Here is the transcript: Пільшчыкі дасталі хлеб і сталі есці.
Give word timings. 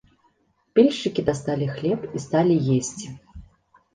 Пільшчыкі 0.77 1.25
дасталі 1.27 1.67
хлеб 1.75 2.07
і 2.19 2.21
сталі 2.25 2.55
есці. 2.79 3.13